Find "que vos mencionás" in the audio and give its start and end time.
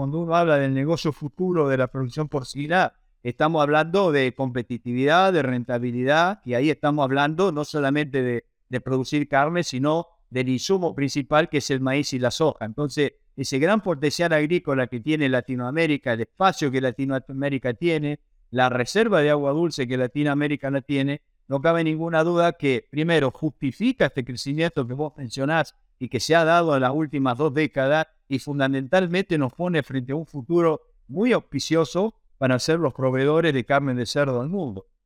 24.88-25.76